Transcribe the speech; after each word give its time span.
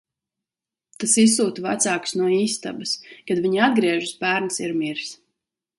Tas 1.03 1.13
izsūta 1.23 1.65
vecākus 1.65 2.15
no 2.23 2.31
istabas. 2.39 2.97
Kad 3.29 3.45
viņi 3.45 3.65
atgriežas, 3.69 4.19
bērns 4.27 4.63
ir 4.67 4.77
miris. 4.83 5.19